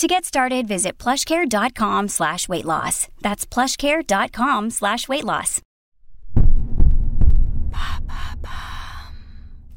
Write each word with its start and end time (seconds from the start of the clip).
To 0.00 0.06
get 0.06 0.24
started, 0.24 0.66
visit 0.66 0.92
plushcare.com 0.96 2.08
slash 2.08 2.48
weight 2.48 2.64
loss. 2.64 3.08
That's 3.20 3.44
plushcare.com 3.44 4.70
slash 4.70 5.10
weight 5.10 5.24
loss. 5.24 5.60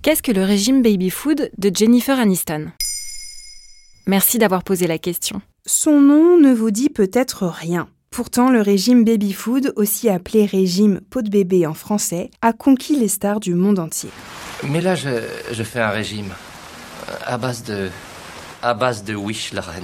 Qu'est-ce 0.02 0.22
que 0.22 0.32
le 0.32 0.46
régime 0.46 0.82
baby 0.82 1.10
food 1.10 1.52
de 1.58 1.72
Jennifer 1.76 2.18
Aniston? 2.18 2.72
Merci 4.08 4.38
d'avoir 4.38 4.64
posé 4.64 4.88
la 4.88 4.98
question. 4.98 5.42
Son 5.66 6.00
nom 6.00 6.38
ne 6.38 6.54
vous 6.54 6.72
dit 6.72 6.88
peut-être 6.88 7.46
rien. 7.46 7.90
Pourtant, 8.10 8.50
le 8.50 8.62
régime 8.62 9.04
baby 9.04 9.34
food, 9.34 9.74
aussi 9.76 10.08
appelé 10.08 10.46
régime 10.46 11.02
peau 11.10 11.22
de 11.22 11.30
bébé 11.30 11.68
en 11.68 11.74
français, 11.74 12.32
a 12.42 12.54
conquis 12.54 12.96
les 12.96 13.10
stars 13.10 13.42
du 13.42 13.56
monde 13.56 13.78
entier. 13.78 14.10
Mais 14.70 14.80
là, 14.80 14.96
je, 14.96 15.10
je 15.52 15.64
fais 15.64 15.82
un 15.82 15.90
régime 15.90 16.32
euh, 17.10 17.14
à 17.26 17.38
base 17.38 17.64
de. 17.64 17.90
à 18.62 18.74
base 18.74 19.04
de 19.04 19.16
Wish, 19.16 19.52
la 19.52 19.60
reine. 19.60 19.84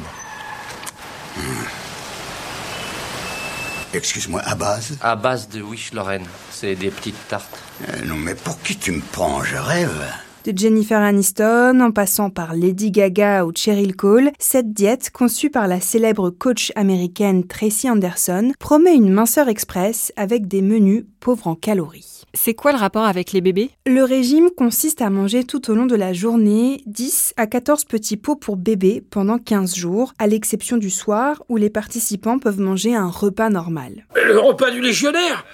Excuse-moi, 3.94 4.42
à 4.46 4.56
base 4.56 4.98
À 5.02 5.16
base 5.16 5.50
de 5.50 5.62
Wish, 5.62 5.94
Lorraine. 5.94 6.26
C'est 6.52 6.76
des 6.76 6.92
petites 6.92 7.28
tartes. 7.28 7.58
Euh, 7.90 8.06
Non, 8.06 8.16
mais 8.16 8.36
pour 8.36 8.62
qui 8.62 8.76
tu 8.78 8.92
me 8.92 9.02
prends? 9.12 9.44
Je 9.44 9.56
rêve. 9.58 10.04
De 10.46 10.58
Jennifer 10.58 11.00
Aniston, 11.00 11.82
en 11.82 11.92
passant 11.92 12.30
par 12.30 12.56
Lady 12.56 12.92
Gaga 12.92 13.46
ou 13.46 13.52
Cheryl 13.54 13.94
Cole, 13.94 14.32
cette 14.40 14.72
diète, 14.72 15.10
conçue 15.12 15.50
par 15.50 15.68
la 15.68 15.82
célèbre 15.82 16.30
coach 16.30 16.72
américaine 16.78 17.46
Tracy 17.46 17.90
Anderson, 17.90 18.54
promet 18.58 18.96
une 18.96 19.12
minceur 19.12 19.50
express 19.50 20.14
avec 20.16 20.48
des 20.48 20.62
menus 20.62 21.04
pauvres 21.20 21.48
en 21.48 21.56
calories. 21.56 22.24
C'est 22.34 22.54
quoi 22.54 22.72
le 22.72 22.78
rapport 22.78 23.04
avec 23.04 23.34
les 23.34 23.42
bébés? 23.42 23.72
Le 23.86 24.04
régime 24.04 24.50
consiste 24.56 25.02
à 25.02 25.10
manger 25.10 25.44
tout 25.44 25.70
au 25.70 25.76
long 25.76 25.88
de 25.88 25.96
la 25.96 26.14
journée 26.14 26.82
10 26.86 27.34
à 27.36 27.46
14 27.46 27.84
petits 27.84 28.18
pots 28.18 28.38
pour 28.38 28.56
bébés 28.56 29.04
pendant 29.10 29.40
15 29.40 29.76
jours, 29.76 30.14
à 30.20 30.28
l'exception 30.28 30.78
du 30.78 30.90
soir 30.90 31.44
où 31.50 31.58
les 31.58 31.70
participants 31.70 32.40
peuvent 32.40 32.62
manger 32.62 32.96
un 32.96 33.10
repas 33.10 33.50
normal. 33.50 34.06
Le 34.16 34.40
repas 34.40 34.72
du 34.72 34.80
légionnaire? 34.80 35.46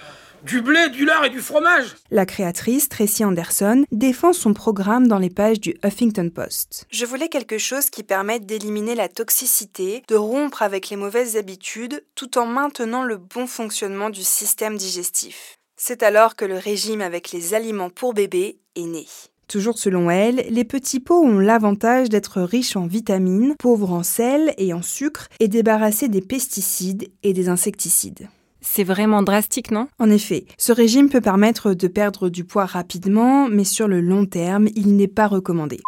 Du 0.46 0.62
blé, 0.62 0.90
du 0.90 1.06
lard 1.06 1.26
et 1.26 1.32
du 1.32 1.40
fromage 1.40 1.96
La 2.12 2.28
créatrice, 2.28 2.88
Tracy 2.88 3.26
Anderson, 3.26 3.84
défend 3.92 4.32
son 4.32 4.54
programme 4.54 5.08
dans 5.08 5.18
les 5.18 5.32
pages 5.32 5.60
du 5.60 5.76
Huffington 5.84 6.30
Post. 6.30 6.86
Je 6.92 7.04
voulais 7.04 7.30
quelque 7.30 7.58
chose 7.58 7.90
qui 7.90 8.04
permette 8.04 8.46
d'éliminer 8.46 8.94
la 8.94 9.08
toxicité, 9.08 10.04
de 10.08 10.16
rompre 10.16 10.62
avec 10.62 10.92
les 10.92 10.98
mauvaises 10.98 11.36
habitudes, 11.36 12.06
tout 12.14 12.38
en 12.38 12.46
maintenant 12.46 13.02
le 13.02 13.18
bon 13.18 13.48
fonctionnement 13.48 14.12
du 14.12 14.22
système 14.22 14.78
digestif. 14.78 15.58
C'est 15.78 16.04
alors 16.04 16.36
que 16.36 16.46
le 16.46 16.60
régime 16.60 17.02
avec 17.02 17.32
les 17.32 17.56
aliments 17.56 17.90
pour 17.90 18.14
bébés 18.14 18.60
est 18.76 18.86
né. 18.86 19.08
Toujours 19.48 19.80
selon 19.80 20.12
elle, 20.12 20.46
les 20.48 20.64
petits 20.64 21.00
pots 21.00 21.24
ont 21.24 21.40
l'avantage 21.40 22.10
d'être 22.10 22.44
riches 22.44 22.76
en 22.76 22.86
vitamines, 22.86 23.56
pauvres 23.58 23.92
en 23.92 24.04
sel 24.04 24.54
et 24.60 24.74
en 24.74 24.84
sucre, 24.84 25.28
et 25.40 25.48
débarrassés 25.48 26.08
des 26.08 26.22
pesticides 26.22 27.10
et 27.24 27.34
des 27.34 27.50
insecticides. 27.50 28.28
C'est 28.68 28.84
vraiment 28.84 29.22
drastique, 29.22 29.72
non? 29.72 29.88
En 30.00 30.10
effet, 30.10 30.46
ce 30.58 30.74
régime 30.74 31.10
peut 31.10 31.22
permettre 31.22 31.74
de 31.74 31.88
perdre 31.88 32.30
du 32.30 32.44
poids 32.44 32.66
rapidement, 32.66 33.48
mais 33.48 33.64
sur 33.64 33.88
le 33.88 34.02
long 34.02 34.26
terme, 34.26 34.68
il 34.76 34.96
n'est 34.98 35.08
pas 35.08 35.28
recommandé. 35.28 35.80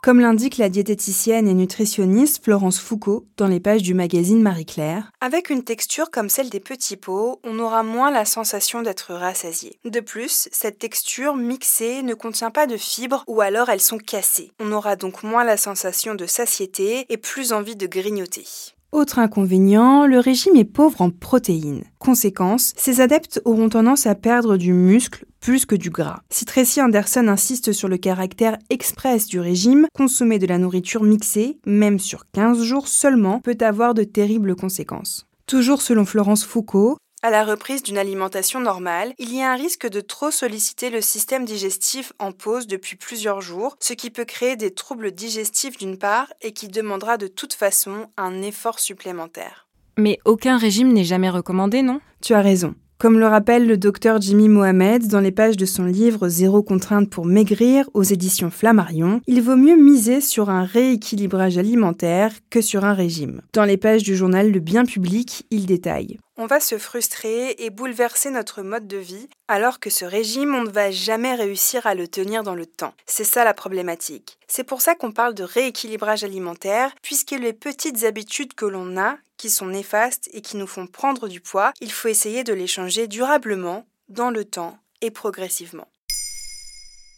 Comme 0.00 0.20
l'indique 0.20 0.58
la 0.58 0.68
diététicienne 0.68 1.48
et 1.48 1.54
nutritionniste 1.54 2.44
Florence 2.44 2.78
Foucault 2.78 3.26
dans 3.36 3.48
les 3.48 3.58
pages 3.58 3.82
du 3.82 3.94
magazine 3.94 4.40
Marie-Claire, 4.40 5.10
avec 5.20 5.50
une 5.50 5.64
texture 5.64 6.12
comme 6.12 6.28
celle 6.28 6.50
des 6.50 6.60
petits 6.60 6.96
pots, 6.96 7.40
on 7.42 7.58
aura 7.58 7.82
moins 7.82 8.12
la 8.12 8.24
sensation 8.24 8.80
d'être 8.82 9.12
rassasié. 9.12 9.76
De 9.84 9.98
plus, 9.98 10.48
cette 10.52 10.78
texture 10.78 11.34
mixée 11.34 12.02
ne 12.02 12.14
contient 12.14 12.52
pas 12.52 12.68
de 12.68 12.76
fibres 12.76 13.24
ou 13.26 13.40
alors 13.40 13.70
elles 13.70 13.80
sont 13.80 13.98
cassées. 13.98 14.52
On 14.60 14.70
aura 14.70 14.94
donc 14.94 15.24
moins 15.24 15.42
la 15.42 15.56
sensation 15.56 16.14
de 16.14 16.26
satiété 16.26 17.04
et 17.08 17.16
plus 17.16 17.52
envie 17.52 17.76
de 17.76 17.88
grignoter. 17.88 18.46
Autre 18.90 19.18
inconvénient, 19.18 20.06
le 20.06 20.18
régime 20.18 20.56
est 20.56 20.64
pauvre 20.64 21.02
en 21.02 21.10
protéines. 21.10 21.84
Conséquence, 21.98 22.72
ses 22.78 23.02
adeptes 23.02 23.42
auront 23.44 23.68
tendance 23.68 24.06
à 24.06 24.14
perdre 24.14 24.56
du 24.56 24.72
muscle 24.72 25.26
plus 25.40 25.66
que 25.66 25.74
du 25.74 25.90
gras. 25.90 26.20
Si 26.30 26.46
Tracy 26.46 26.80
Anderson 26.80 27.28
insiste 27.28 27.72
sur 27.72 27.88
le 27.88 27.98
caractère 27.98 28.56
express 28.70 29.26
du 29.26 29.40
régime, 29.40 29.88
consommer 29.94 30.38
de 30.38 30.46
la 30.46 30.56
nourriture 30.56 31.02
mixée, 31.02 31.58
même 31.66 31.98
sur 31.98 32.30
15 32.32 32.62
jours 32.62 32.88
seulement, 32.88 33.40
peut 33.40 33.58
avoir 33.60 33.92
de 33.92 34.04
terribles 34.04 34.56
conséquences. 34.56 35.26
Toujours 35.44 35.82
selon 35.82 36.06
Florence 36.06 36.44
Foucault, 36.44 36.96
à 37.22 37.30
la 37.30 37.44
reprise 37.44 37.82
d'une 37.82 37.98
alimentation 37.98 38.60
normale, 38.60 39.12
il 39.18 39.34
y 39.34 39.42
a 39.42 39.52
un 39.52 39.56
risque 39.56 39.88
de 39.88 40.00
trop 40.00 40.30
solliciter 40.30 40.90
le 40.90 41.00
système 41.00 41.44
digestif 41.44 42.12
en 42.18 42.32
pause 42.32 42.66
depuis 42.66 42.96
plusieurs 42.96 43.40
jours, 43.40 43.76
ce 43.80 43.92
qui 43.92 44.10
peut 44.10 44.24
créer 44.24 44.56
des 44.56 44.72
troubles 44.72 45.10
digestifs 45.10 45.76
d'une 45.76 45.98
part 45.98 46.32
et 46.42 46.52
qui 46.52 46.68
demandera 46.68 47.16
de 47.16 47.26
toute 47.26 47.54
façon 47.54 48.08
un 48.16 48.42
effort 48.42 48.78
supplémentaire. 48.78 49.66
Mais 49.96 50.20
aucun 50.24 50.58
régime 50.58 50.92
n'est 50.92 51.04
jamais 51.04 51.30
recommandé, 51.30 51.82
non? 51.82 52.00
Tu 52.22 52.34
as 52.34 52.40
raison. 52.40 52.74
Comme 53.00 53.20
le 53.20 53.28
rappelle 53.28 53.68
le 53.68 53.76
docteur 53.76 54.20
Jimmy 54.20 54.48
Mohamed 54.48 55.06
dans 55.06 55.20
les 55.20 55.30
pages 55.30 55.56
de 55.56 55.66
son 55.66 55.84
livre 55.84 56.28
Zéro 56.28 56.64
contrainte 56.64 57.08
pour 57.08 57.26
maigrir 57.26 57.88
aux 57.94 58.02
éditions 58.02 58.50
Flammarion, 58.50 59.20
il 59.28 59.40
vaut 59.40 59.54
mieux 59.54 59.76
miser 59.76 60.20
sur 60.20 60.50
un 60.50 60.64
rééquilibrage 60.64 61.58
alimentaire 61.58 62.32
que 62.50 62.60
sur 62.60 62.84
un 62.84 62.94
régime. 62.94 63.42
Dans 63.52 63.64
les 63.64 63.76
pages 63.76 64.02
du 64.02 64.16
journal 64.16 64.50
Le 64.50 64.58
Bien 64.58 64.84
Public, 64.84 65.46
il 65.52 65.66
détaille. 65.66 66.18
On 66.40 66.46
va 66.46 66.58
se 66.58 66.76
frustrer 66.76 67.54
et 67.58 67.70
bouleverser 67.70 68.30
notre 68.30 68.62
mode 68.62 68.88
de 68.88 68.96
vie, 68.96 69.28
alors 69.46 69.78
que 69.78 69.90
ce 69.90 70.04
régime, 70.04 70.56
on 70.56 70.64
ne 70.64 70.70
va 70.70 70.90
jamais 70.90 71.36
réussir 71.36 71.86
à 71.86 71.94
le 71.94 72.08
tenir 72.08 72.42
dans 72.42 72.56
le 72.56 72.66
temps. 72.66 72.94
C'est 73.06 73.22
ça 73.22 73.44
la 73.44 73.54
problématique. 73.54 74.38
C'est 74.48 74.64
pour 74.64 74.80
ça 74.80 74.96
qu'on 74.96 75.12
parle 75.12 75.34
de 75.34 75.44
rééquilibrage 75.44 76.24
alimentaire, 76.24 76.92
puisque 77.02 77.32
les 77.32 77.52
petites 77.52 78.04
habitudes 78.04 78.54
que 78.54 78.66
l'on 78.66 78.96
a, 78.96 79.18
qui 79.38 79.48
sont 79.48 79.68
néfastes 79.68 80.28
et 80.34 80.42
qui 80.42 80.58
nous 80.58 80.66
font 80.66 80.86
prendre 80.86 81.28
du 81.28 81.40
poids, 81.40 81.72
il 81.80 81.90
faut 81.90 82.08
essayer 82.08 82.44
de 82.44 82.52
les 82.52 82.66
changer 82.66 83.06
durablement, 83.06 83.86
dans 84.08 84.30
le 84.30 84.44
temps 84.44 84.78
et 85.00 85.10
progressivement. 85.10 85.88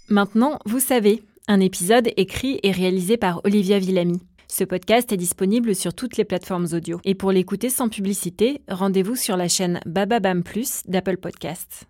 Maintenant, 0.09 0.59
vous 0.67 0.81
savez, 0.81 1.23
un 1.49 1.61
épisode 1.61 2.11
écrit 2.17 2.61
et 2.63 2.73
réalisé 2.73 3.17
par 3.17 3.41
Olivia 3.45 3.79
Villamy. 3.79 4.21
Ce 4.49 4.65
podcast 4.65 5.13
est 5.13 5.17
disponible 5.17 5.77
sur 5.77 5.95
toutes 5.95 6.17
les 6.17 6.25
plateformes 6.25 6.67
audio. 6.73 7.01
Et 7.05 7.15
pour 7.15 7.31
l'écouter 7.31 7.71
sans 7.71 7.89
publicité, 7.89 8.61
rendez-vous 8.69 9.15
sur 9.15 9.37
la 9.37 9.47
chaîne 9.47 9.81
Bababam 9.87 10.43
Plus 10.43 10.83
d'Apple 10.87 11.19
Podcasts. 11.19 11.87